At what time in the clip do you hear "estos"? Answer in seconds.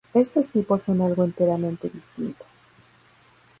0.15-0.49